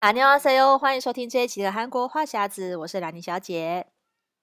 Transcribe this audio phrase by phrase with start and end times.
[0.00, 3.86] 안녕하세요，欢迎收听这一期的韩国话匣子，我是兰妮小姐，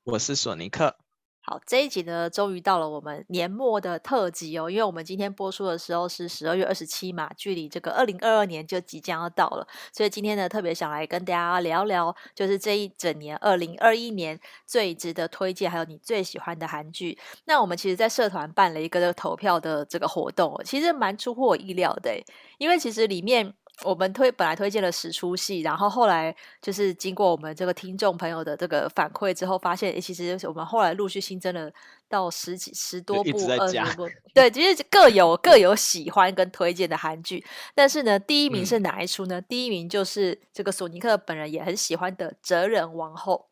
[0.04, 0.96] 我是索尼克。
[1.44, 17.18] 好，这一集呢，终于到了我们年末的特辑哦，因为我们今天播出的时候是十二月二十七嘛，距离这个二零二二年就即将要到了，所以今天呢，特别想来跟大家聊聊，就是这一整年二零二一年最值得推荐，还有你最喜欢的韩剧。
[17.46, 22.24] 那我们其实，在社团办了一个投票的这个活动，其实蛮出乎我意料的，
[22.60, 23.54] 因为其实里面。
[23.85, 31.71] 我们推本来推荐了十出戏，然后后来就是经过我们这个听众朋友的这个反馈之后，发现其实我们后来陆续新增了
[32.09, 37.45] 到十几十多部、二十部，对，其实各有各有喜欢跟推荐的韩剧。
[37.75, 39.39] 但是呢，第一名是哪一出呢？
[39.41, 43.51] 嗯、第一名就是这个索尼克本人也很喜欢的《哲人王后》。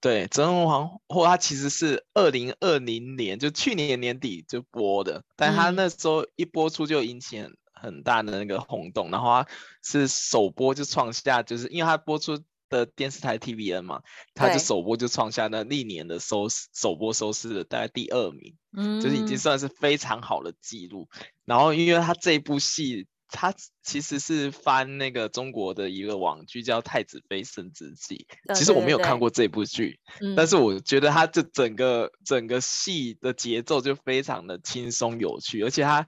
[0.00, 7.56] 对，《哲人王后》它其实是二零二零年就去年年底就播的，但它那时候一播出就引起很。
[7.84, 9.46] 很大的那个轰动，然后它
[9.82, 12.38] 是首播就创下，就是因为它播出
[12.70, 14.02] 的电视台 TVN 嘛，
[14.34, 21.08] 它就首播就创下那历年的收视首播收视的大概第二名，嗯，就是已经算是非常好的记录。
[21.44, 36.06] 然后因为它这部戏，它其实是翻那个中国的一个网剧叫《太子妃升职记》，其实我没有看过这部剧，嗯，但是我觉得它这整个整个戏的节奏就非常的轻松有趣，而且它。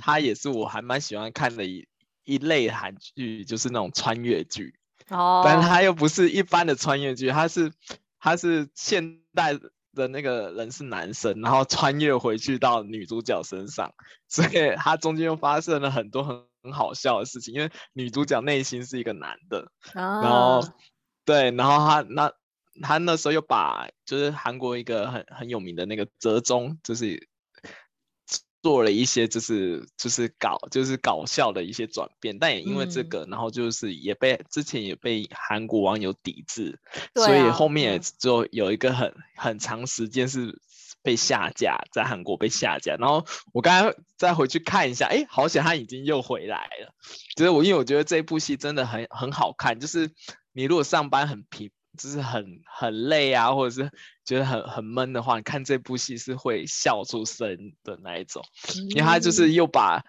[0.00, 1.86] 它也是我还蛮喜欢看的一
[2.24, 4.74] 一类韩剧，就是那种穿越剧。
[5.08, 5.42] 哦。
[5.44, 7.72] 但它又不是一般的穿越剧，它是
[8.18, 9.58] 它是现代
[9.94, 13.92] 的那个人是男生，然后穿越回去到女主角身上，
[14.28, 19.70] 所以它中间又发生了很多很很好笑的事情，因为女主角内心是一个男的。
[19.94, 20.20] 哦。
[20.22, 20.68] 然后
[21.24, 22.32] 对，然后他那
[22.82, 27.29] 他那时候又把就是韩国一个很很有名的那个折中，就是。
[28.62, 36.78] 做了一些就是就是搞就是搞笑的一些转变，但也因为这个，嗯、然后就是也被之前也被韩国网友抵制，
[37.14, 40.60] 啊、所以后面也就有一个很很长时间是
[41.02, 42.96] 被下架，在韩国被下架。
[42.96, 46.94] 然后我刚才再回去看一下，哎，好险他已经又回来了。
[47.36, 50.10] 就是我因为我觉得这部戏真的很很好看，就是
[50.52, 51.70] 你如果上班很疲。
[51.98, 53.90] 就是很很累啊，或者是
[54.24, 58.42] 觉得很很闷的话，你看这部戏是会笑出声的那一种，
[58.90, 60.02] 因为他就是又把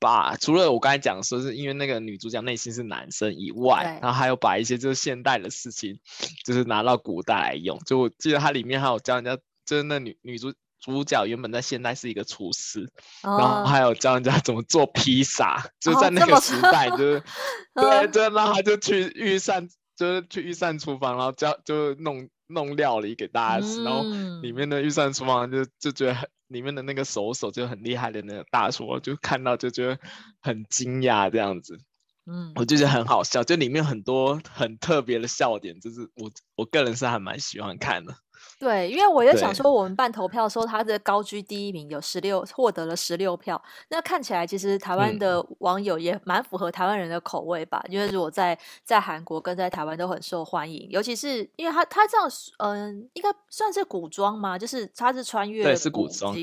[0.00, 5.98] 把除了我刚才讲说是因为那个女主角内心是男生以外，然后还有把一些就是现代的事情，
[6.44, 7.78] 就是拿到古代来用。
[7.86, 12.90] 就我记得它里面还有教人家，就是那女女主主角原本在现代是一个厨师，
[13.22, 17.22] 然后还有教人家怎么做披萨，就在那个时代就是
[17.74, 19.68] 对，就然后他就去御膳。
[19.98, 29.98] 就是去御膳厨房，然后教就弄弄料理给大家吃，嗯、然后里面的御膳厨房就就觉得很里面的那个手手就很厉害的那个大厨，就看到就觉得
[30.40, 31.80] 很惊讶这样子，
[32.26, 38.14] 嗯，我就觉得很好笑，就里面很多很特别的笑点，就是我我个人是还蛮喜欢看的。
[38.58, 43.62] 对，因为我也想说，我们办投票的时候，他的高居第一名，有十六获得了十六票。
[43.88, 47.80] 那看起来，其实台湾的网友也蛮符合台湾人的口味吧？
[47.86, 54.58] 嗯、因为如果在在韩国跟在台湾都很受欢迎，尤其是因为他他这样，嗯，应该算是古装吗？
[54.58, 56.34] 就是他是穿越，对，是古装，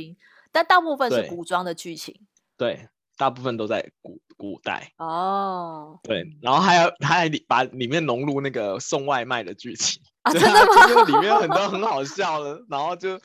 [0.54, 2.18] 但大部分是古装的剧情。
[2.56, 2.88] 对，
[3.18, 4.92] 大部分都在古古代。
[4.98, 10.02] 哦，对，然后还有他还把里面融入那个送外卖的剧情。
[10.24, 10.88] 啊， 真的吗？
[10.88, 13.20] 就里面有很多很好笑的，然后就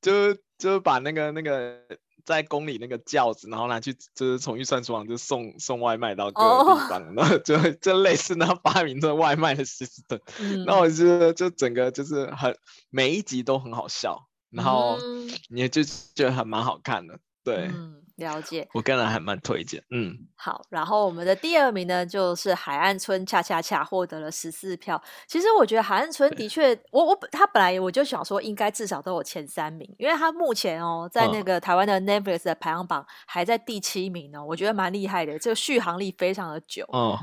[0.00, 1.80] 就就把那个那个
[2.24, 10.20] 在宫里那个轿子，然后拿去就是从御膳厨房就送送外卖到各个地方，哦、然后就就类似那发明的外卖的 system。
[10.64, 12.56] 那、嗯、我觉得就整个就是很
[12.88, 14.96] 每一集都很好笑，然后
[15.50, 17.68] 你也就觉得还蛮好看的，对。
[17.74, 19.82] 嗯了解，我个人还蛮推荐。
[19.90, 25.02] 嗯，好，然后我们的第二名呢，就是海岸村恰恰恰获得了十四票。
[25.26, 36.84] 其实我觉得海岸村的确，我我他本来我就想说，应该至少都有前三名，因为他目前哦，在那个台湾的 Netflix 的排行榜还在第七名呢，我觉得蛮厉害的，这个续航力非常的久。
[36.88, 37.18] 哦，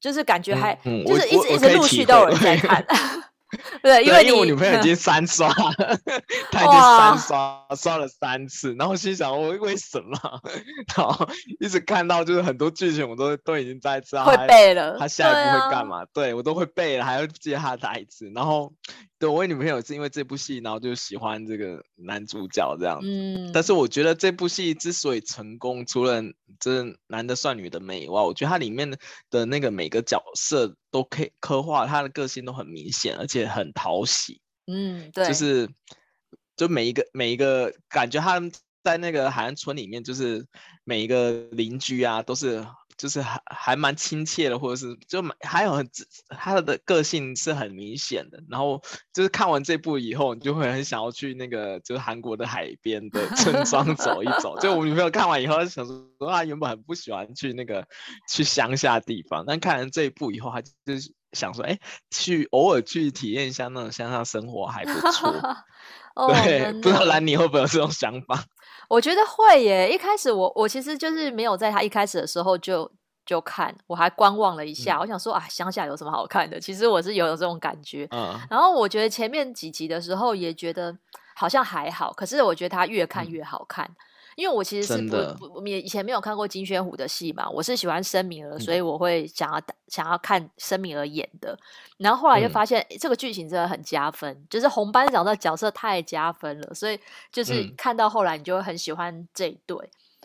[0.00, 2.84] 就是感觉还、嗯嗯、就是一直一直陆续都有人在看。
[3.82, 5.48] 对，因为因为我女朋友已经 三刷，
[6.50, 10.18] 她已经三刷刷了三次，然后心想我为什么？
[10.96, 11.28] 然后
[11.60, 16.04] 一直看到就是很多剧情我都都已经在知道，会背了，他下一步会干嘛？
[16.12, 18.72] 对，我都会背了，还要记她的台词，然后。
[19.18, 23.08] 对，我女朋友是因为这部戏，然后就喜欢这个男主角这样子。
[23.08, 26.22] 嗯，但是我觉得这部戏之所以成功，除了
[26.60, 28.98] 这男的帅、女的美以外，我觉得它里面
[29.30, 34.40] 的那个每个角色都可以刻画他的个性都很明显，而且很讨喜。
[34.68, 35.68] 嗯，对，就是
[36.56, 38.50] 就每一个每一个感觉他们
[38.82, 40.46] 在那个海岸村里面，就是
[40.84, 42.64] 每一个邻居啊，都是
[42.96, 45.88] 就是还还蛮亲切的，或者是就蛮还有很
[46.28, 48.42] 他的个性是很明显的。
[48.48, 48.82] 然后
[49.12, 54.58] 就是看完这部以后，你就会很想要去那个就是韩国的海边的 村庄走一走。
[54.58, 57.86] 就我女朋友看完以后，她想说她原本很不喜欢去那个
[58.28, 61.78] 去乡下地方，但看完这一部以后，她就是想说，哎，
[62.10, 65.30] 去偶尔去体验一下那种乡下生活还不错。
[66.16, 68.42] 哦、对，不知道兰妮会不会有这种想法？
[68.88, 69.92] 我觉得会耶。
[69.92, 72.90] 一开始我我其实就是没有在他一开始的时候就
[73.24, 74.96] 就看，我还观望了一下。
[74.96, 76.60] 嗯、我想说啊，乡下有什么好看的？
[76.60, 78.06] 其实我是有这种感觉。
[78.10, 78.38] 嗯。
[78.50, 80.96] 然后我觉得前面几集的时候也觉得
[81.34, 83.84] 好像还好，可是我觉得他越看越好看。
[83.86, 83.96] 嗯
[84.36, 85.02] 因为我其实是
[85.38, 91.58] 不不，也以前没有看过金宣虎的戏嘛，我是喜欢申敏儿，所以我会想要想要看申敏儿演的。
[91.96, 97.00] 然后后来就发现这个剧情真的很加分，就是红班长的角色太加分了，所以
[97.32, 99.76] 就是看到后来你就会很喜欢这一对，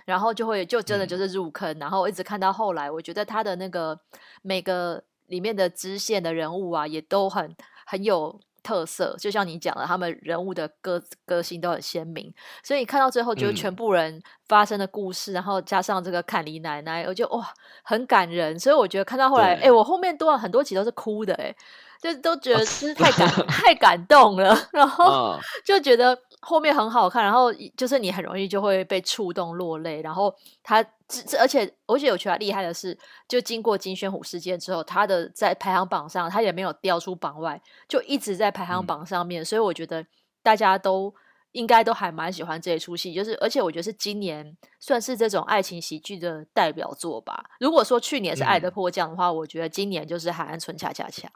[0.03, 3.97] 然后就会就真的就是入坑，然后一直看到后来，我觉得他的那个
[4.41, 7.55] 每个里面的支线的人物啊，也都很
[7.85, 8.39] 很有。
[8.63, 17.53] 特色就像你讲的，他们人物的个个性都很鲜明，所以你看到最后，就是全部人发生的故事，嗯、然后加上这个坎里奶奶，我就哇
[17.83, 18.59] 很感人。
[18.59, 21.55] 所以我觉得看到后来，哎、欸，我后面多了很多集都是哭的、欸，哎，
[22.01, 26.17] 就都觉得是太感太感动了，然后就觉得。
[26.43, 40.03] 后面很好看，然后就是你很容易就会被触动落泪，然后他这这而且而且我觉得厉害的是，就经过金宣虎事件之后，他的在排行榜上他也没有掉出榜外，就一直在排行榜上面，嗯、所以我觉得
[40.41, 41.13] 大家都
[41.51, 47.45] 应该都还蛮喜欢这一出戏，就是而且我觉得是今年算是这种爱情喜剧的代表作吧。
[47.59, 51.27] 如果说去年是《爱的迫降》的话，嗯、我觉得今年就是《海岸村恰恰恰》。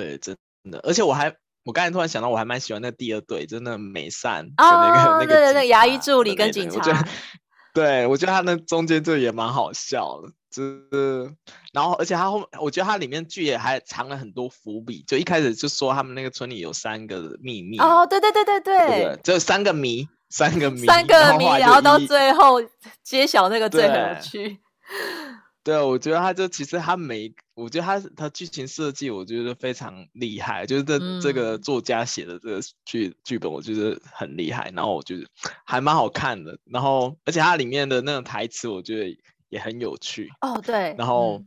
[0.00, 0.36] 对，真
[0.70, 1.34] 的，而且我还。
[1.66, 6.76] 我刚才突然想到，我还蛮喜欢那第二对，真的美善的那个、oh, 那个牙医助理跟警察。
[6.76, 7.08] 我觉得
[7.72, 11.34] 对，我觉得他那中间这也蛮好笑的，就是
[11.72, 17.78] 然后而且他后，我觉得他里面剧也还藏了很多伏笔，就一开始就说他们那个村里有三个秘密。
[17.78, 22.60] 哦，oh, 对对对对对，对对就三个谜，三个谜，三个谜，然后到最后
[23.02, 24.60] 揭晓那个最有趣。
[25.64, 30.66] 对，我觉得他就其实他每，我觉得他他剧情设计，我觉得非常厉害。
[30.66, 34.70] 就是这、嗯、这个作家写的这个剧剧本，我觉得很厉害。
[34.74, 35.26] 然后我觉得
[35.64, 36.58] 还蛮好看的。
[36.66, 39.18] 然后而且它里面的那种台词，我觉得
[39.48, 40.28] 也很有趣。
[40.42, 40.94] 哦，对。
[40.98, 41.42] 然后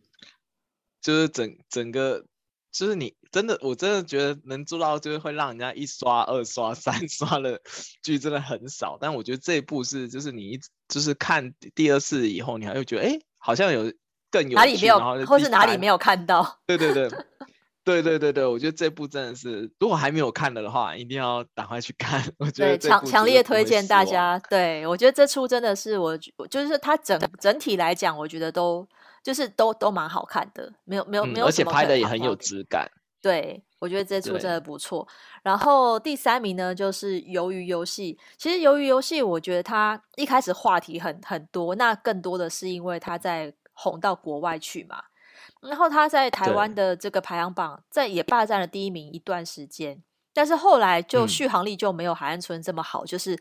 [0.99, 2.25] 就是整整个，
[2.71, 7.61] 就是你真的，我真的觉得能做到，就是会让人家一刷、二刷、三刷的
[8.01, 8.97] 剧真的很少。
[8.99, 13.93] 但我觉得这一部是，就是你一就是看第二次以后，你还会觉得，哎，好像有。
[14.29, 16.59] 更有趣，哪里没有，或是哪里没有看到？
[16.65, 17.09] 对对对，
[17.83, 22.21] 对对对对，我觉得这部真的是，如果还没有看了的话，一定要赶快去看。
[22.37, 24.37] 我觉得强强烈推荐大家。
[24.49, 26.17] 对，我觉得这出真的是我，
[26.49, 28.85] 就是它整整体来讲，我觉得都
[29.23, 32.89] 就是都都蛮好看的，没有没有没有，而且拍的也很有质感。
[33.21, 35.07] 对，我觉得这出真的不错。
[35.41, 38.13] 然后第三名呢，就是《鱿鱼游戏》。
[38.37, 43.53] 其实《鱿鱼游戏》，我觉得它一开始话题很很多，那更多的是因为它在。
[43.79, 45.03] 红到国外去嘛，
[45.61, 50.01] 然后他在台湾的这个排行榜在也霸占了第一名一段时间，
[50.33, 53.39] 但是后来就续航力就没有海岸村这么好，嗯、就是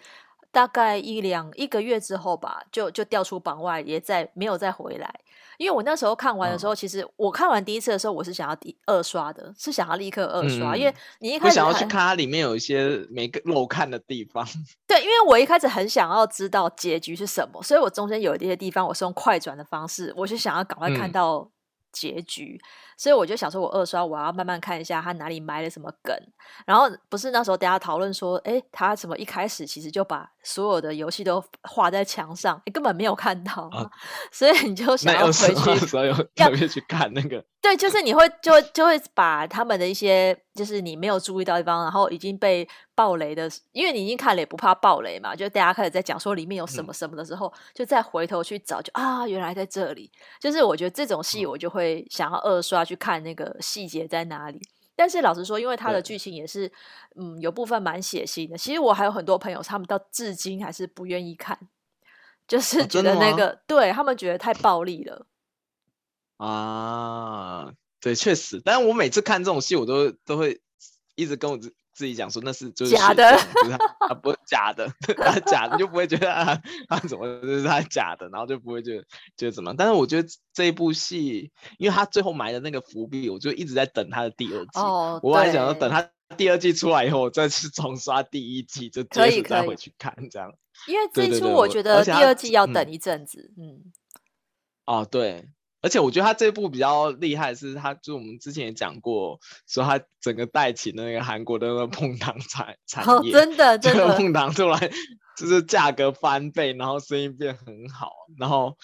[0.56, 5.14] 大概一两一个月之后吧，就就掉出榜外，也再没有再回来。
[5.58, 14.42] 因为我那时候看完的时候，嗯、其实我看完第一次的时候，我是想要第二刷的，是想要立刻二刷，嗯、因为你一开始想要去看它里面有一些没漏看的地方。
[14.88, 21.50] 对，因为我一开始很想要知道结局是什么，所以我中间有一些地方我是用快转的方式，我是想要赶快看到
[21.92, 22.58] 结局。
[22.58, 22.66] 嗯
[22.98, 26.16] 所以我就想说，我二刷我要慢慢看一下他哪里埋了什么梗。
[26.64, 33.68] 然后不是那时候大家讨论说，哎，他怎么一开始其实就把所有的游戏都画在墙上，你根本没有看到。
[33.72, 33.90] 啊、
[34.32, 37.44] 所以你就想要回去，所以特别去看那个。
[37.60, 45.34] 对，就是你会就就会把他们的一些就是你没有注意到的地方，然后已经被暴雷的，因为你已经看了也不怕暴雷嘛。
[45.34, 50.08] 就大家开始在讲说里面有什么什么的时候，嗯、就再回头去找，就啊，原来在这里。
[50.40, 52.86] 就是我觉得这种戏我就会想要二刷。
[52.86, 54.60] 去看那个细节在哪里，
[54.96, 56.72] 但是老实说，因为它的剧情也是，
[57.14, 58.56] 嗯，有部分蛮血腥的。
[58.56, 61.58] 其实我还有很多朋友，他们到至今还是不愿意看，
[62.48, 65.26] 就是觉得那个，啊、对他们觉得太暴力了。
[66.38, 68.60] 啊，对，确实。
[68.64, 70.60] 但是我每次看这种戏，我都都会
[71.14, 71.58] 一直跟我
[71.96, 74.86] 自自己讲说，那是就是假的，就是他不是假的，
[75.16, 79.02] 他假的就不会觉得啊，他怎么就是他假的，然后就不会觉得
[79.36, 79.74] 觉得怎么。
[79.76, 84.78] 但是我觉得这一部戏，因为他最后埋的那个伏笔，我就一直在等他的第二季。
[84.78, 90.52] 哦，我还想要等他第二季出来以后，我再去重刷第一季，就接着再回去看这样。
[90.86, 93.90] 因为这一出我觉得第二季要等一阵子，嗯。
[94.84, 95.48] 哦，对。
[95.86, 99.38] 而且我觉得他这部比较厉害的是，他就我们之前也讲过，
[99.68, 104.90] 说他整个带起那个韩国的那个碰糖产产业，哦，真的， 真的，碰糖出来
[105.38, 108.76] 就是价格翻倍，然后生意变很好，然后。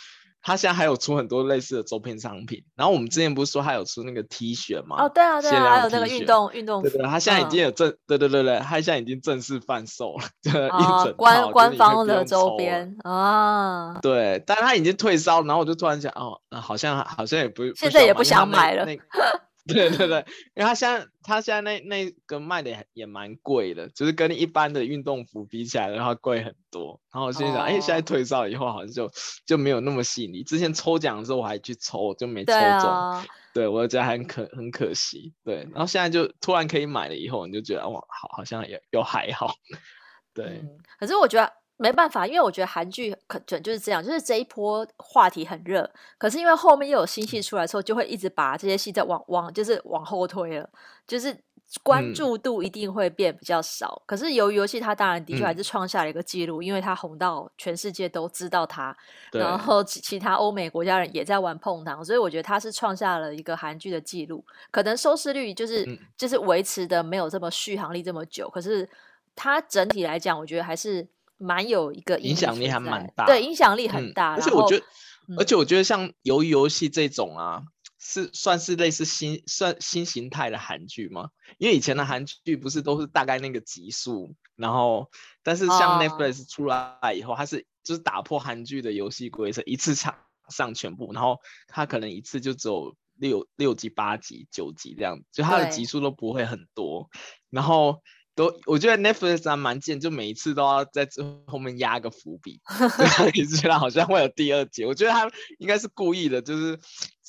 [0.42, 5.04] 他现在还有出很多类似的周边商品，然后我们之前不是说他有出那个 T 恤吗？
[5.04, 6.88] 哦，对啊，对啊，还有那个运动运动服。
[6.88, 13.98] 对对，他现在已经有正，嗯、对对对对，他现在已经正式贩售了， 就一整套，哦、官官方的周边啊。
[14.02, 18.84] 对，但他已经退烧，然后我就突然想，哦，好像好像也不，现在也不想买了。
[19.68, 20.18] 对对对，
[20.54, 27.00] 因为他现在他现在那那个卖的也也蛮贵的，就是跟一般的运动服比起来的话贵很多。
[27.12, 27.74] 然后我心想，哎、oh.
[27.74, 29.08] 欸，现在退烧以后好像就
[29.46, 30.42] 就没有那么吸引力。
[30.42, 33.24] 之前抽奖的时候我还去抽，就没抽中。
[33.54, 35.32] 对，我觉得很可很可惜。
[35.44, 39.54] 对，然后现在就突然可以买了以后，你就觉得哇，好好像也又还好。
[40.34, 41.61] 对、嗯，可是我觉得。
[41.82, 50.70] 没办法，因为我觉得韩剧可准就是这样，就是这一波话题很热，可是因为后面又有新戏出来之后，就会一直把这些戏再往往就是往后推了，
[51.08, 51.36] 就是
[51.82, 54.00] 关注度一定会变比较少。
[54.00, 58.96] 嗯、可是由于游戏它当然的确还是创下了一个记录，嗯、因为它红到全世界都知道它，
[59.32, 64.44] 然后其其他欧美国家人也在玩碰糖，所以我觉得它是创下了一个韩剧的记录。
[64.70, 68.88] 可能收视率就是、嗯、就是维持的没有这么续航力这么久，可是
[69.34, 71.08] 它整体来讲，我觉得还是。
[71.42, 74.34] 蛮有一个影响力，还蛮大，对，影响力很大。
[74.34, 74.84] 嗯、而且我觉得，
[75.28, 77.64] 嗯、而且我觉得像鱿鱼游戏这种啊，
[77.98, 81.30] 是算是类似新算新形态的韩剧吗？
[81.58, 85.10] 因为以前的韩剧不是都是大概那个集数，然后
[85.42, 90.14] 但是像 Netflix 出来以后，哦、它是就是打破韩剧的游戏规则，一次上
[90.48, 97.10] 上全部，然后它可能一次就只有六六集、八集、九集这样，就它的集数都不会很多，
[97.50, 98.00] 然后。
[98.34, 102.60] 都，我觉得 Netflix 还蛮贱，就每一次都要在最后面压个伏笔，
[103.34, 104.84] 一直觉得好像会有第二集。
[104.84, 106.78] 我觉得他应该是故意的，就是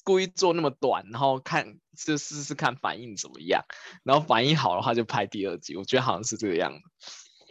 [0.04, 3.62] 故意做那么短，然后看就试试看反应怎么样，
[4.04, 5.76] 然后反应好的话就拍第二集。
[5.76, 6.80] 我觉得好像是这个样子。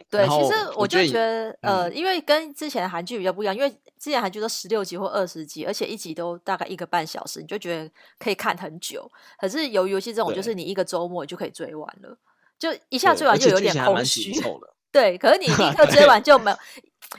[0.09, 3.69] 对，其实我就觉得，呃，因为跟之前的韩剧比较不一样，因为
[3.99, 9.09] 之前韩剧都十六集或二十集，而且一集都大概一个半小时，你就觉得可以看很久。
[9.39, 12.17] 可是鱿鱼游戏这种，就是你一个周末就可以追完了。
[12.63, 14.31] 就一下追完就有点空虚，
[14.89, 15.17] 对。
[15.17, 16.57] 可是你立刻追完就没有。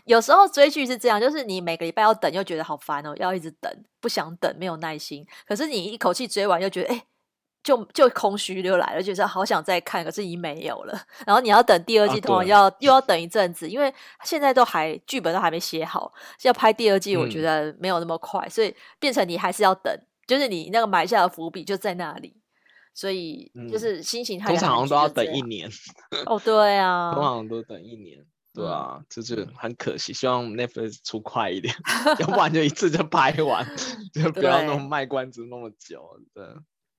[0.07, 3.71] 有时候追剧是这样，就是你每个礼拜要等，又觉得好烦哦，要一直等，
[4.01, 5.27] 不想等，没有耐心。
[5.47, 7.05] 可是你一口气追完，又觉得哎、欸，
[7.63, 10.99] 就就空虚就来了，觉得好想再看，可是已经没有了。
[11.27, 13.93] 然后你要等第二季，通常要又要等一阵子，因为
[14.25, 16.11] 现在都还剧本都还没写好，
[16.43, 19.95] 要拍第二季，我觉得没有那么快，所以变成你还是要等，
[20.27, 22.41] 就是你那个埋下的伏笔就在那里。
[22.95, 25.69] 所以就是新型，通常都要等一年。
[26.27, 28.25] 哦，对啊， 通常都等一年，
[28.55, 30.13] 对啊，就是很可惜。
[30.13, 31.75] 希望 Netflix 出快一点，
[32.21, 33.67] 要不然就一次就拍完，
[34.15, 36.21] 就不要那么卖关子那么久。
[36.33, 36.47] 对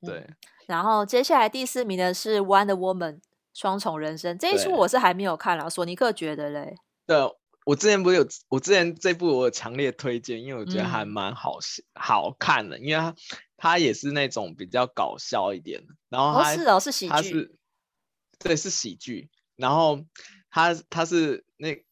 [0.01, 0.27] 对。
[0.67, 3.13] 然后接下来第四名的是《Wonder Woman》
[3.53, 5.69] 双重人生这一出，我是还没有看了。
[5.69, 6.75] 索尼克觉得嘞？
[7.07, 7.17] 对，
[7.65, 11.57] 我之前不是有，我之前这部我有强烈推荐，因为我觉得还蛮好
[11.93, 13.15] 好看的，因为它。
[13.57, 17.55] 他也是那种比较搞笑一点的，然后他、哦、是哦，是喜剧，他是
[18.39, 19.29] 对，是喜剧。
[19.55, 20.05] 然后
[20.49, 21.83] 他他是那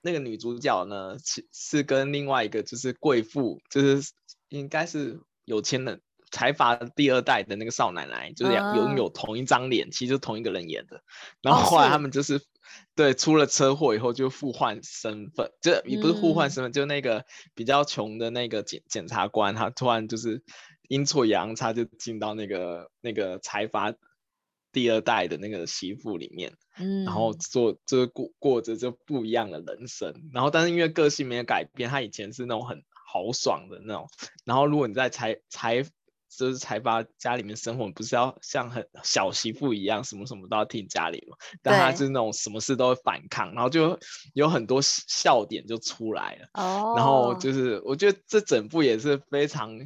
[0.00, 4.12] 那个女主角呢，是是跟另外一个就是贵妇，就是
[4.48, 11.02] 应该是有钱人财阀第二代的那个少奶奶，就是拥有同一张脸，嗯、其实就同一个人演的。
[11.42, 12.36] 然后后来他们就是。
[12.36, 12.40] 哦
[12.94, 20.44] 对，出了车祸以后就互换身份，就也不是互换身份，嗯、就那个比较穷的那个检检察官，他突然就是
[20.90, 23.94] 阴错阳差就进到那个那个财阀
[24.72, 34.08] 第二代的那个媳妇里面，嗯，然后做就过过着就不一样的人生，然后但是因为个性没有改变，他以前是那种很豪爽的那种，
[34.44, 35.86] 然后如果你在财财。
[36.38, 41.36] 就是财阀家里面生活，不是要像很小媳妇一样，什么什么都要听家里嘛。
[41.60, 43.98] 但他就是那种什么事都会反抗，然后就
[44.32, 46.48] 有很多笑点就出来了。
[46.54, 46.94] 哦。
[46.96, 49.76] 然后就是我觉得这整部也是非常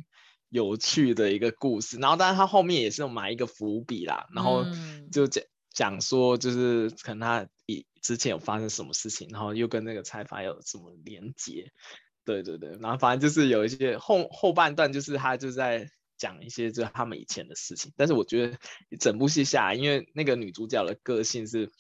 [0.55, 1.99] 有趣的一个故事。
[1.99, 4.29] 然后当然他后面也是有埋一个伏笔啦。
[4.33, 4.65] 然后
[5.11, 11.73] 就讲讲说，就是可能他以之前有发生什么事情，然后又跟那个财阀有什么连接。
[12.25, 12.79] 对对对。
[12.81, 15.89] 然后反正就是有一些后后半段，就是他就在。
[16.17, 18.57] 讲一些就是他们以前的事情，但是我觉得
[19.01, 21.73] 整部戏下来，因为那个女主角的个性是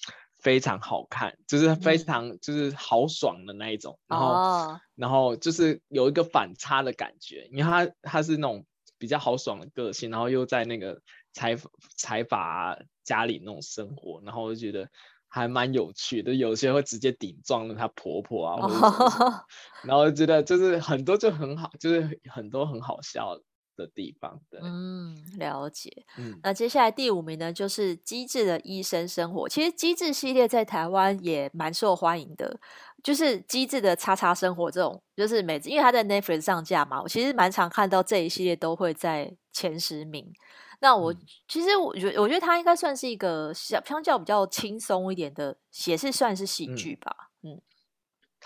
[0.44, 8.66] 非常好看，就是非常就是豪爽的那一种，然后、哦、然后就是有一个反差的感觉，因为他他是那种
[8.98, 11.00] 比较豪爽的个性，然后又在那个
[11.32, 11.56] 财
[11.96, 14.90] 财阀家里那种生活，然后我就觉得
[15.28, 19.46] 还蛮有趣的，有些会直接顶撞了她婆婆啊，
[19.82, 23.38] 然后觉得就是很多就很好，就是很多很好笑
[23.76, 24.40] 的地方。
[24.50, 26.04] 对，嗯，了解。
[26.18, 29.48] 嗯，那接下来第五名呢，就是《机智的医生生活》。
[29.48, 32.58] 其实《机智》系列在台湾也蛮受欢迎的，
[33.02, 40.32] 就是《机智的叉叉生活》这种，就是每次因为它在 Netflix 上架嘛，我其实蛮常看到这一系列都会在前十名。
[40.80, 47.30] 那我、嗯、其实我觉得，我觉得它应该算是一个相相较比较轻松一点的，也是算是喜剧吧。
[47.42, 47.60] 嗯，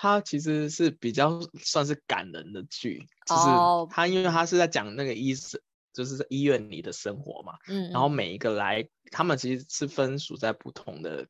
[0.01, 3.43] 它其实是比较算是感人的剧，就是
[3.91, 5.61] 它因为它是在讲那个医生，
[5.93, 7.55] 就是在医院里的生活嘛。
[7.67, 11.27] 嗯，然后每一个来，他们其实是分属在不同的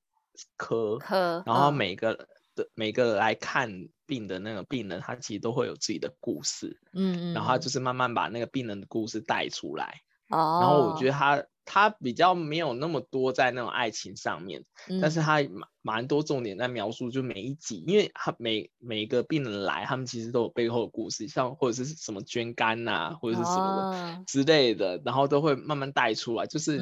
[0.59, 2.15] 科科，然后每个
[2.55, 6.79] 的、嗯、每个来看病的那个病人，他其实都会有自己的故事。
[6.93, 10.03] 嗯嗯，然后他就是慢慢把那个病人的故事带出来。
[10.29, 26.79] 哦，然后我觉得他他比较没有那么多在那种爱情上面，嗯、但是他蛮蛮多重点在描述，就每一集，因为他每每一个病人来，他们其实都有背后的故事，像或者是什么捐肝呐、啊，或者是什么的之类的，哦、然后都会慢慢带出来，就是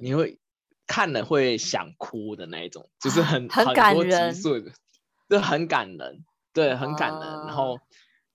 [0.00, 0.38] 你会
[0.86, 4.34] 看了会想哭的那一种，嗯、就是很很感人，
[5.28, 7.78] 就很感人，对，很感人，哦、然后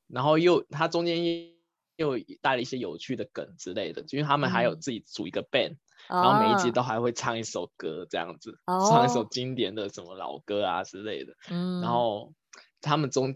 [0.07, 1.56] 然后又他中间一。
[1.97, 5.77] 又带了一些有趣的梗之类的，因为他们还有自己组一个 band，、
[6.07, 11.35] 嗯、然后每一集都还会唱一首歌这样子，哦、唱一首经典的什么老歌啊之类的。
[11.49, 12.33] 嗯，然后
[12.81, 13.35] 他们中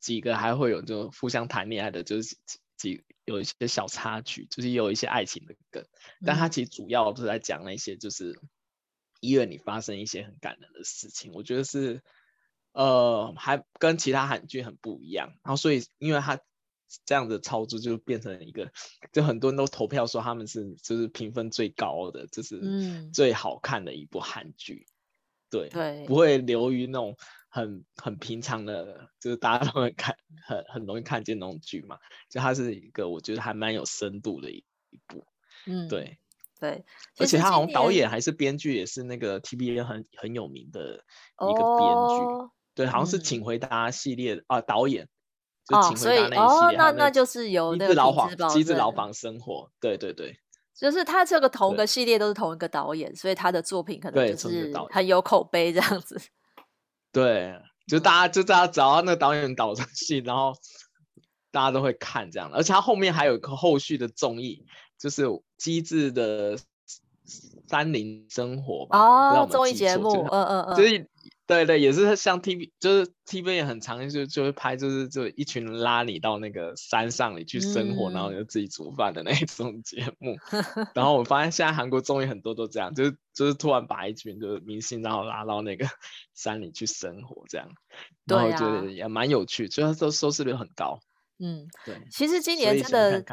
[0.00, 2.36] 几个还会有就互相谈恋爱的，就是
[2.76, 5.84] 几有一些小插曲，就是有一些爱情的梗。
[5.84, 8.40] 嗯、但他其实主要都是在讲那些就是
[9.20, 11.32] 医院里发生一些很感人的事情。
[11.32, 12.02] 我觉得是
[12.72, 15.28] 呃，还跟其他韩剧很不一样。
[15.44, 16.40] 然后所以因为他。
[17.04, 18.70] 这样的操作就变成一个，
[19.12, 24.92] 就很多人都投票说他们是就是评分最高的，就是最好看的一部韩剧，嗯、
[25.50, 27.14] 对对，不会流于那种
[27.50, 30.16] 很很平常的，就是大家都会看
[30.46, 31.98] 很很容易看见那种剧嘛，
[32.30, 35.26] 就它是一个我觉得还蛮有深度的一一部，
[35.66, 36.18] 嗯，对
[36.58, 36.84] 对，
[37.18, 45.08] 而且他好像导演还是编剧，也是那个 TBA 很很有名的一个编剧，哦、对，好像是请回答系列、嗯、啊导演。
[45.70, 47.94] 哦，所以哦，那那就是由那个
[48.48, 50.34] 机智牢房生活，对对对，
[50.74, 56.18] 就是他这个同个系列都是同一个导演，所以他的作品可能就是很有口碑这样子。
[57.12, 57.54] 对，
[57.86, 60.54] 就大家就大家只要那个导演导的戏，然后
[61.50, 64.64] 大家都会看这样，而且他后面还有一个后续的综艺，
[64.98, 65.26] 就是
[65.58, 66.56] 机智的
[67.68, 68.98] 山林生活吧？
[68.98, 71.10] 哦，综艺节目，嗯嗯嗯，就是。
[71.48, 80.36] 对对，也是像 TV，就是 TV 也很常就就会拍，就是就一群人拉你到那个山上里去生活，嗯、然后就自己煮饭的那种节目。
[80.94, 85.86] 然后我发现现在韩国综艺很多都这样，就是就是突然把一群就是明星然后拉到那个
[86.36, 87.66] 山里去生活这样，
[88.26, 91.00] 然后我觉得也蛮有趣，所以收收视率很高。
[91.38, 91.96] 嗯，对。
[92.10, 93.24] 其实今年真的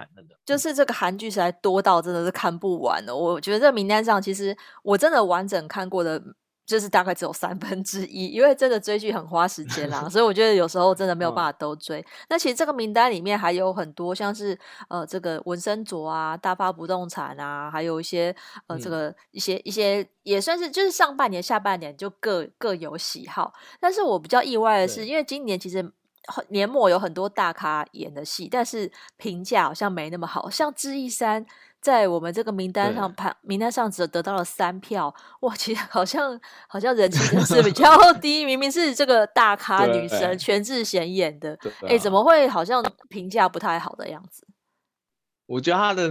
[0.46, 3.14] 就是这个韩剧实在多到真的是看不完了。
[3.14, 6.24] 我觉得这个名单上其实我真的完整看过的。
[6.66, 12.02] 就是大概只有三分之一，因为真的追剧很花时间啦，所以我觉得有时候真的没有办法都追。
[12.02, 14.58] 哦、那其实这个名单里面还有很多，像是
[14.90, 23.54] 呃这个文森卓啊、大发不动产啊，还有一些呃这个一些一些也算是就是上半年、下半年就各各有喜好。
[23.80, 25.92] 但是我比较意外的是，因为今年其实
[26.50, 31.46] 年末有很多大咖演的戏，但是评价好像没那么好，像《智异三》。
[31.86, 37.86] 在我们这个名单上排名单上只得到了三票，哇，其实好像好像人气是比 较
[38.20, 44.48] 低，明明是这个大咖女神全智贤演的，哎、欸，怎么会好像评价不太好的样子？
[45.46, 46.10] 我觉得他的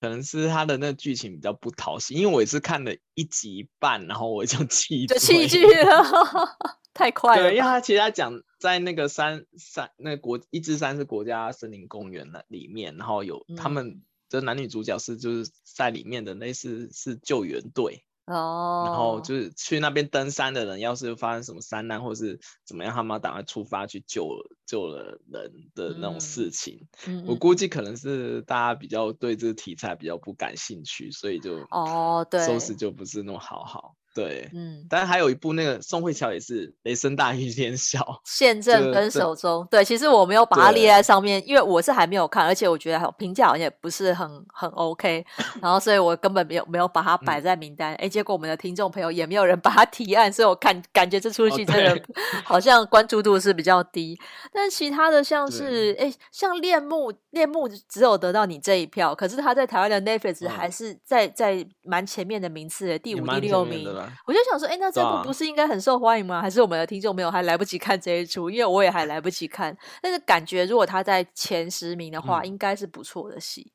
[0.00, 6.04] 可能是他的那剧情比较不讨喜，因为我也是看了一集半，然后我就 弃就弃剧了，
[6.94, 7.42] 太快了。
[7.42, 14.00] 对，因为他其实他讲在那个山山那个国一至三是国家森林公园那里面，然后有他们。
[14.30, 18.04] 嗯这男女主角是就是在里面的类似是救援队。
[18.26, 24.28] 哦，然后就是去那边登山的人，要是发生什么山难或是怎么样，他们要赶快出发去救
[24.70, 26.86] 救了人的那种事情。
[27.08, 33.96] 嗯，我估计可能是大家比较对这个题材比较不感兴趣，所以就哦对，收视就不是那么好好。
[34.12, 39.64] 对，嗯，但是还有一部那个宋慧乔也是雷声大雨点小， 现正分手中。
[39.70, 45.24] 对，其实我没有把它列在上面，因为我是还没有看，而且我觉得评价好像也不是很很 OK，
[45.62, 47.94] 然后所以我根本没有没有把它摆在名单。
[47.94, 52.02] 哎，结果我们的听众朋友也没有人把它提案，所以我看感觉这出戏真的
[52.44, 54.18] 好像关注度是比较低。
[54.60, 63.88] 但其他的像是哎，像恋慕恋慕只有得到你这一票，可是他在台湾的 Netflix 还是在在蛮前面的名次，第五、第六名。
[64.26, 66.36] 我就想说，哎、欸，那这部不是应该很受欢迎吗？
[66.36, 68.50] 啊、还是我们的听众没有还来不及看这一出？
[68.50, 69.74] 因为我也还来不及看。
[70.02, 73.72] 但是感觉如果他在前十名的话，嗯、应该是不错的戏。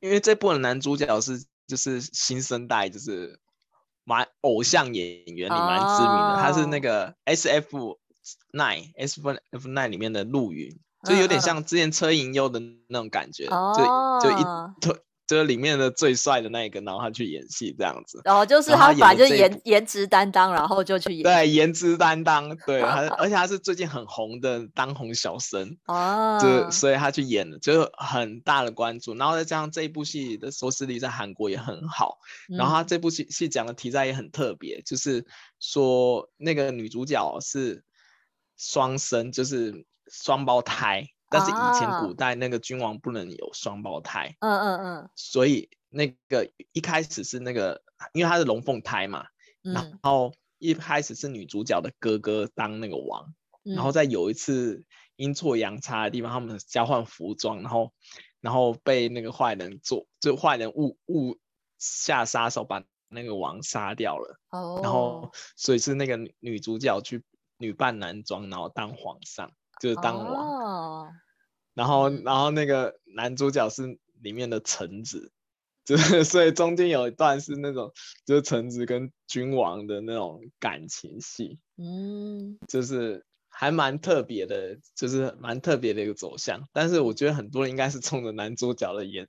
[0.00, 3.38] 因为这部的男主角是就是新生代，就是
[4.04, 7.98] 蛮偶像演员里蛮知名的，哦、他是那个 S F
[8.52, 14.42] Nine S F Nine 里面的陆云，就有点像之前车银优的那种感觉，哦、就就一
[14.80, 15.00] 对。
[15.26, 18.20] 就是里面的最帅的那一个，然后他去演戏这样子。
[18.26, 21.22] 然后、哦、就是他本来就颜颜值担当，然后就去演。
[21.22, 29.14] 对，颜值担当，对，他 而且他是最近很红的当红小生哦，就所以他去演了，就很大的关注。
[29.14, 32.18] 然后再加上这一部戏的收视率在韩国也很好，
[32.50, 35.24] 嗯、然后他这部戏戏讲的题材也很特别，就是
[35.58, 37.82] 说那个女主角是
[38.56, 41.08] 双生，就是双胞胎。
[41.30, 49.26] 但是以前古代那个君王不能有双胞胎，嗯嗯嗯，所以那个一开始是那个，因为他是龙凤胎嘛，
[49.64, 54.84] 嗯、然后一开始是女主角的哥哥当那个王，嗯、然后在有一次
[55.16, 57.92] 阴错阳差的地方，他们交换服装，然后
[58.40, 61.36] 然后被那个坏人做，就坏人误误
[61.78, 67.24] 下杀手把那个王杀掉了，哦，然后所以是那个女主角去
[67.64, 69.50] 女扮男装，然后当皇上，
[69.80, 70.34] 就是当王。
[70.34, 71.08] 哦
[71.76, 75.32] 然后，然后那个男主角是里面的臣子，
[75.84, 77.92] 就是 所以中间有一段是那种
[78.24, 86.62] 就是臣子跟君王的那种感情戏，嗯，就是还蛮特别的，就是蛮特别的一个走向。
[86.72, 89.26] 但是我觉得很多人应该是冲着男主角的颜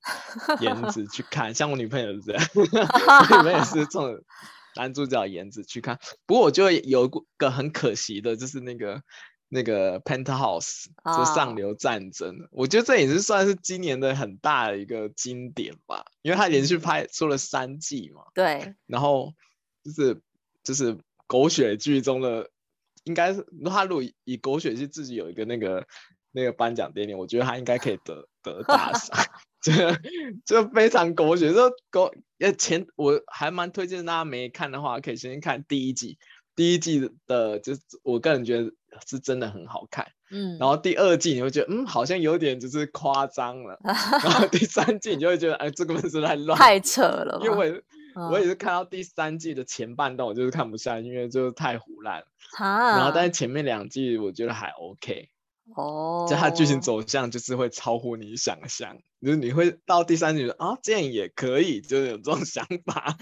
[0.62, 4.24] 颜值去看，像我女朋友是这样， 我女朋友也是冲着
[4.76, 6.00] 男主角颜值去看。
[6.26, 9.02] 不过我觉得有个很可惜的，就是那个。
[9.48, 12.50] 那个 Penthouse 就上流战争，oh.
[12.50, 18.24] 我觉得这也是算是今年的很大的一个经典吧，因为他连续拍出了三季嘛。
[18.34, 18.74] 对。
[18.88, 19.34] 然后
[19.84, 20.20] 就是
[20.64, 22.50] 就是狗血剧中的，
[23.04, 25.86] 应该是他如果以狗血剧自己有一个那个
[26.32, 29.16] 那个颁奖典礼，我觉得他应该可以得得大赏，
[29.65, 29.73] 就
[30.63, 31.54] 就非常狗血。
[31.54, 36.17] 就狗呃前我还蛮推荐大家没看的话，可以先看第一季。
[36.56, 38.71] 第一季的，就是我个人觉得
[39.06, 47.84] 是真的很好看，嗯，然后第二季你会觉得，嗯，好像有点就是夸张了， 然后第三季你就会觉得，哎，这个本子太乱，太扯了，因为
[48.15, 52.23] 我也，是看到第三季的前半段，我就是看不下，因为就是太唬烂，
[52.54, 55.28] 哈然后但是前面两季我觉得还 OK。
[55.73, 63.17] 哦，就它剧情走向就是会超乎你想象，就是你会到第三集啊，这样也可以，就是有这种想法。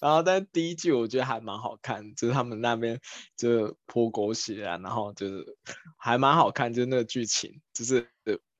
[0.00, 3.00] 然后，但是第一季我觉得还蛮好看，就是他们那边
[3.36, 5.44] 就是泼狗血啊，然后就是
[5.96, 8.08] 还蛮好看，就是那个剧情，就是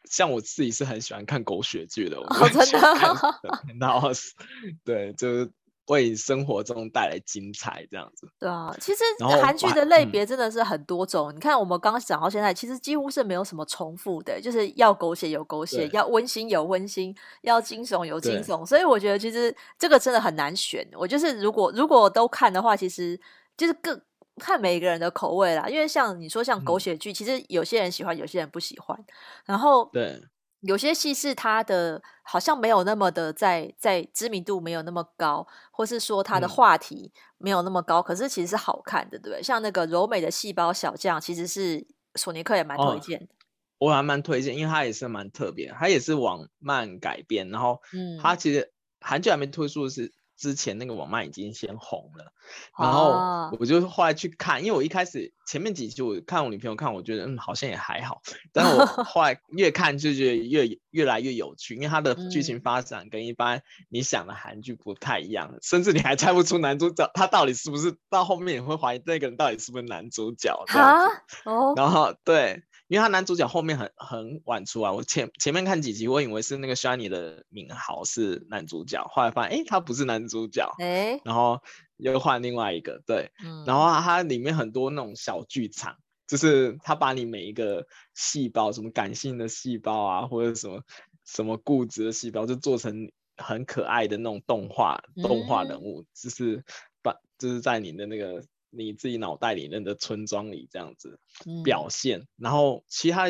[0.04, 3.14] 像我自己是很喜欢看狗血剧的，我很喜欢看
[3.78, 4.10] 然后
[4.84, 5.52] 对，就是。
[5.88, 8.26] 为生活中带来精彩，这样子。
[8.38, 9.02] 对啊，其实
[9.42, 11.32] 韩剧的类别真的是很多种。
[11.32, 18.64] 嗯、你看，我们刚刚讲到现在，其实几乎是没有什么重复的，就是要狗血有狗血，要温馨有温馨，要惊悚有惊悚。
[18.64, 20.86] 所以我觉得，其实这个真的很难选。
[20.92, 23.18] 我就是如果如果都看的话，其实
[23.56, 24.00] 就是各
[24.36, 25.68] 看每一个人的口味啦。
[25.68, 28.98] 因为像你说像狗血剧，嗯、其实有些人喜欢，有些人不喜欢。
[29.44, 30.20] 然后对。
[30.60, 39.42] 有些戏是他的，好像没有那么的在在知名度没有那么高，或是说他的话题没有那么高，嗯、可是其实是好看的，对不对？
[39.42, 43.26] 像那个柔美的细胞小将，其实是索尼克也蛮推荐的。
[43.26, 43.28] 哦，
[43.78, 50.12] 我还蛮推荐，因为它也是蛮特别，它也是网漫改编，然后嗯，它其实韩剧还没推出的是。
[50.38, 52.32] 之前那个网漫已经先红了，
[52.78, 58.22] 然后我就后来去看，因为我一开始前面几集我看我女朋友看，我觉得嗯好像也还好，
[58.52, 71.04] 但是我 后来越看就觉得越越来越有趣，因为它的剧情发展跟一般你想的韩剧不太一样，甚至你还猜不出男主角他到底是不是，到后面你会怀疑那个人到底是不是男主角啊？
[71.44, 72.62] 哦，然后对。
[72.88, 81.60] 因为他男主角后面很很晚出啊，我前前面看几集，我以为是那个 Shiny 的敏豪是男主角，后来发现哎他不是男主角，哎，然后
[81.98, 85.96] 又换另外一个，对，嗯、然后它里面很多那种小剧场，
[86.26, 90.82] 就是他把你每一个细胞，什么感性的细胞啊，或者什么
[91.26, 96.64] 什么固执的细胞，就做成很可爱的那种动画动画人物，嗯、就是
[97.02, 98.42] 把就是在你的那个。
[98.70, 101.18] 你自己脑袋里面的村庄里这样子
[101.64, 103.26] 表现，嗯、然后其他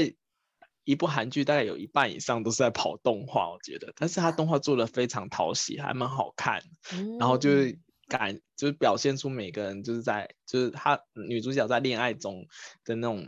[0.85, 12.46] 一部韩剧大概有一半以上都是在跑动画，我觉得，但是他动画做的非常讨喜，还蛮好看，嗯、然后就是感就是表现出每个人就是在就是他女主角在恋爱中
[12.85, 13.27] 的那种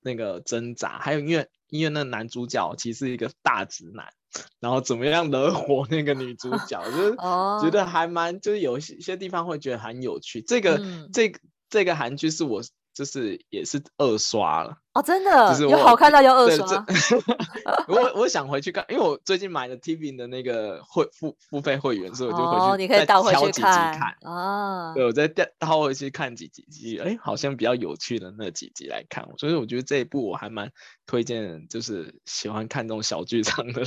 [0.00, 4.14] 那个挣扎，还有因为因为那个男主角其实是一个大直男，
[4.60, 7.16] 然后怎么样惹火那个女主角，就是
[7.62, 10.42] 觉得还蛮，就是有些些地方会觉得很有趣。
[10.42, 12.62] 这个、嗯、这个这个韩剧是我。
[12.96, 16.86] 就是也是二刷了哦，真的，就是有好看到要二刷。
[17.86, 24.94] 我我想回去看，因为我最近买了 TV 的那个会付付费会员，所以我就回去哦，你可以倒回去看啊。
[24.94, 25.28] 对，我再
[25.58, 29.28] 倒回去看几几集，哎，好像比较有趣的那几集来看。
[29.36, 30.72] 所以我觉得这一部我还蛮
[31.04, 33.82] 推荐，就是喜欢看这种小剧场的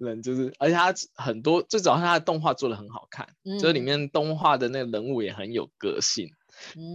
[0.00, 6.30] 人， 就是而且他很多最主要是它的动画做的很好看，嗯、就是里面动画的那个人物也很有个性。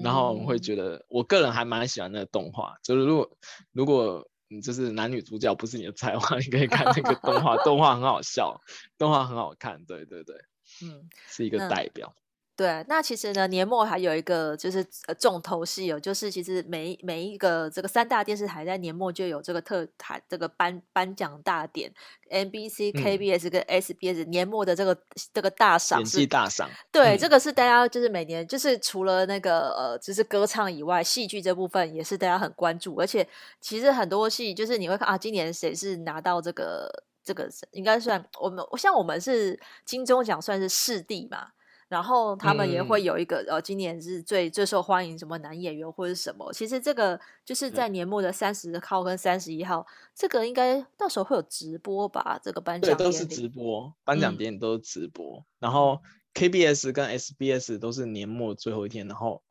[0.04, 2.76] 然后我会觉得，我个人还蛮喜欢那个动画。
[2.84, 3.30] 就是如果
[3.72, 8.62] 如果你就是男女主角不是你的菜的话，你可以看那个动画， 动画很好笑，
[8.98, 9.84] 动画很好看。
[9.86, 10.36] 对对对，
[10.84, 12.16] 嗯，是一个代表。
[12.56, 21.92] 对，那其实呢，年末还有一个就是呃重头戏哦，就是其实每每一个这个三大电视台在年末就有这个特台这个颁颁奖大典
[22.30, 24.96] ，NBC、KBS 跟 SBS、嗯、年末的这个
[25.34, 26.70] 这个大赏，演技大赏。
[26.92, 33.28] 对，嗯、这个是大家就是每年就是除了那个呃就是歌唱以外，戏剧这部分也是大家很关注，而且
[33.60, 36.88] 其实很多戏就是你会看啊，今年谁是拿到这个
[37.24, 41.48] 这个应该算我们像我们是金钟奖算是视帝嘛。
[41.88, 46.52] 然后他们也会有一个、嗯、呃，今年是最最受欢迎什么男演员或者什么。
[46.54, 52.40] 其实这个就是在年末的三十号跟三十一号，嗯、这个应该到时候会有直播吧？
[52.44, 55.40] 这个颁奖典礼都是直播，颁奖典礼都是直播。
[55.40, 56.02] 嗯、然后
[56.34, 59.44] KBS 跟 SBS 都是年末最后一天，然后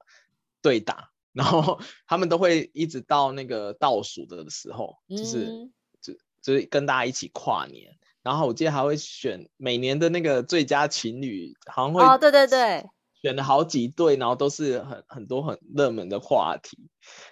[0.60, 7.96] 对打，然后 他们都会一直到那个倒数的时候，就是、嗯、就就是跟大家一起跨年。
[8.22, 12.84] 然后我记得还会选每年的那个最佳情侣，好像会哦，对对对，
[13.20, 16.78] 选了好几对，然后都是很很多很热门的话题，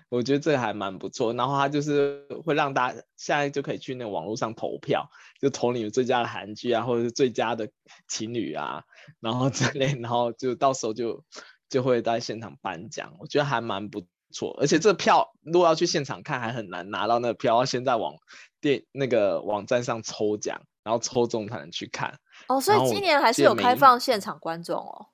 [0.08, 1.32] 我觉得这个还蛮不错。
[1.32, 7.70] 然后他就是会让大家现在就可以去那个网络上投票，就投你们最佳的韩剧啊，或者是最佳的
[8.08, 8.84] 情侣啊，
[9.20, 11.24] 然后之类，然后就到时候就
[11.68, 14.56] 就会在现场颁奖，我觉得还蛮不错。
[14.60, 18.14] 而且这票如果要去现场看，还很难拿到那个票，要先在网
[18.60, 20.62] 电那个网站上抽奖。
[20.82, 22.18] 然后抽中才能去看
[22.48, 25.08] 哦，所以今年还是有开放现场观众哦。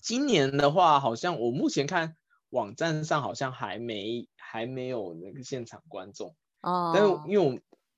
[0.00, 2.14] 今年的话，好像我目前看
[2.50, 6.92] 网站上好像还没还没有那个现场观众哦。
[6.94, 7.52] 但是因为我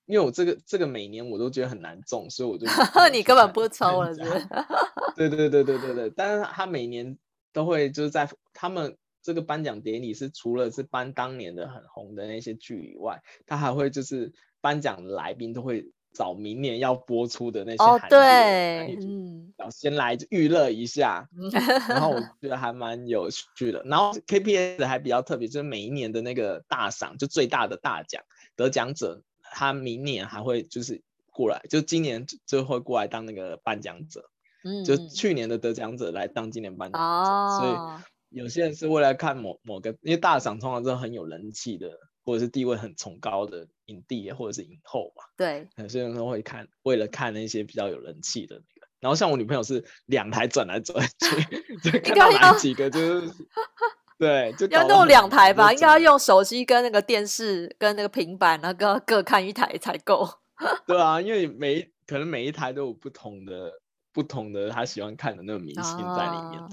[0.06, 2.66] 因为我这个这个每年我都觉得很难中，所以我就
[3.12, 4.48] 你根本不抽了是不是？
[5.14, 7.18] 对对对对对对，但是他每年
[7.52, 15.90] 都会就是在他们这个颁奖典礼是除了是颁当年的很红的那些剧以外，他还会就是颁奖的来宾都会。
[16.12, 21.28] 找明年要播出的那些韩剧，哦、对，嗯，然后先来预热一下，
[21.88, 23.80] 然后我觉得还蛮有趣的。
[23.84, 28.24] 然后 KPS 还比较特别，就是每一年的那个大赏，就最大的大奖
[28.56, 34.28] 得奖者，他明年还会就是过来，就今年就会过来当那个颁奖者，
[34.64, 41.92] 嗯，就去年的得奖者来当今年颁奖者，哦、所以有些人是为了看某某个，因为大赏通常都很有人气的。
[42.30, 48.86] 或者是地位很崇高的影帝或者是影后嘛，对，有些人都会看，为了看那些比较有人气的那个。
[49.00, 53.32] 然后像我女朋友是两台转来转去， 就看到哪几个就是，
[54.16, 60.28] 对，就要弄两台吧，应该要用手机跟那个电视跟那个平板，然后各各看一台才够。
[60.86, 63.72] 对啊， 因为每可能每一台都有不同的
[64.12, 66.60] 不同的他喜欢看的那个明星在里面。
[66.60, 66.68] 啊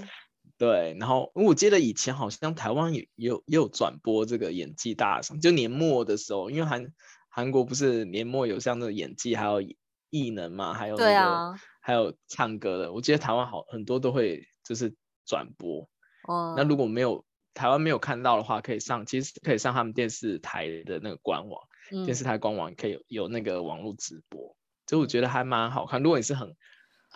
[0.58, 6.92] 对，然后我记得以前好像台湾也有也有转播这个演技大赏，就年末的时候，因为韩
[7.30, 9.62] 韩国不是年末有像那个演技，还有
[10.10, 15.88] 艺能嘛，还有那个、对啊、还有唱歌的，我记得台湾好很多都会就是转播。
[16.28, 24.56] 哦，那如果没有台湾没有看到的话，可以上，其实可以上他们电视台的那个官网，嗯、电视台官网可以有，有那个网络直播，
[24.88, 26.02] 就我觉得还蛮好看。
[26.02, 26.56] 如果你是很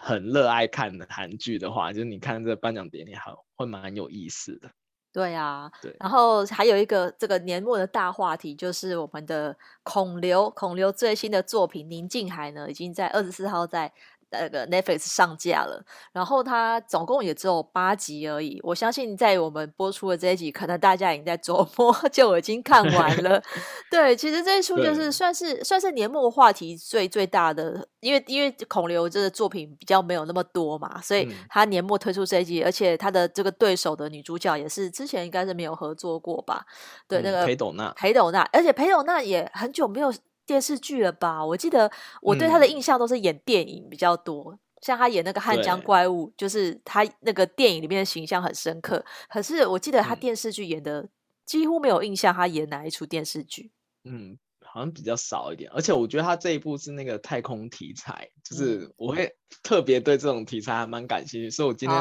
[0.04, 4.70] 很热爱看的韩剧的话，就是你看这颁奖典礼，还会蛮有意思的。
[5.14, 5.96] 对啊，对。
[6.00, 13.94] 然后还有一个这个年末的大话题，就是我们的孔刘，孔刘最新的作品《宁静海》呢，已经在二十四号在。
[14.32, 18.60] 那个 Netflix 上架了，然后它总共也只有八集而已。
[18.64, 23.42] 我相信在我们播出的这一集，可能大家已经在周末 就已经看完了。
[23.92, 36.66] 对，其实这一出就是算是算是年末话题最最大的，因为因为孔刘这个作品比较没有那么多嘛，所以他年末推出这一集，而且他的这个对手的女主角也是之前应该是没有合作过吧？
[37.08, 40.14] 对，嗯、那个裴斗娜，裴斗娜，而且裴斗娜也很久没有。
[40.46, 41.46] 电视剧了吧？
[41.46, 49.04] 我记得我对他的印象都是演电影比较多，嗯、像他演那个《汉江怪物》，就是他那个电影里面的形象很深刻。
[49.30, 51.08] 可是我记得他电视剧演的
[51.46, 53.72] 几乎没有印象，他演哪一出电视剧？
[54.04, 54.38] 嗯，
[54.74, 55.70] 好像比较少一点。
[55.72, 61.98] 而且我觉得他这一部是那个太空题材，就是我会特别对这种题材还蛮感兴趣，所以我今天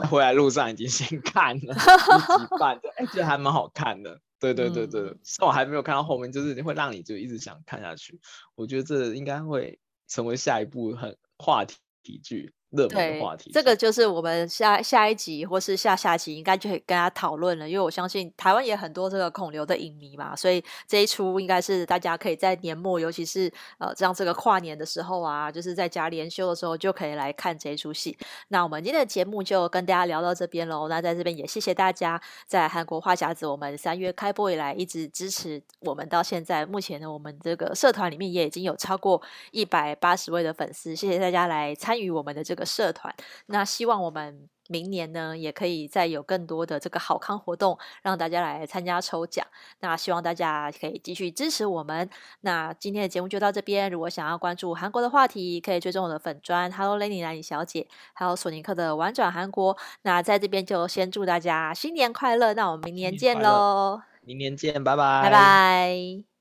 [0.00, 4.20] 在回来路上已经先 看了、哦、一集半，就哎觉得还蛮好看的。
[4.40, 8.20] 对对对对，嗯、虽然我还没有看到后面，就是会让你就一直想看下去。
[8.54, 12.52] 我觉得这应该会成为下一部很话题剧。
[12.74, 28.16] 热门的话题，这个就是我们下下一集或是下下集应该就可以跟他讨论了，因为我相信台湾也很多这个孔刘的影迷嘛，所以这一出应该是大家可以在年末，尤其是呃这样这个跨年的时候啊，就是在家连休的时候就可以来看这一出戏。
[28.48, 30.88] 那我们今天的节目就跟大家聊到这边喽。
[30.88, 42.63] 那在这边也谢谢大家在韩国话匣子我们三月开播以来一直支持我们到现在，目前呢我们这个社团里面也已经有超过一百八十位的粉丝，谢谢大家来参与我们的这个。
[42.64, 43.14] 社团，
[43.46, 49.46] 那希望我们明年呢，也可以再有更多的这个好康活动，让大家来参加抽奖。
[49.80, 52.08] 那希望大家可以继续支持我们。
[52.40, 53.90] 那今天的节目就到这边。
[53.90, 59.76] 如果想要关注韩国的话题，可以追踪我的粉砖 Hello Lenny 兰妮小姐，还有索尼克的玩转韩国。
[60.02, 62.54] 那在这边就先祝大家新年快乐。
[62.54, 64.00] 那我们明年见喽！
[64.22, 66.33] 明年见，拜拜，拜拜。